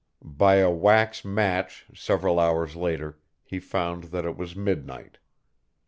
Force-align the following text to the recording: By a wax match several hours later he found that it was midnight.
By 0.25 0.55
a 0.55 0.71
wax 0.71 1.23
match 1.23 1.85
several 1.93 2.39
hours 2.39 2.75
later 2.75 3.19
he 3.43 3.59
found 3.59 4.05
that 4.05 4.25
it 4.25 4.35
was 4.35 4.55
midnight. 4.55 5.19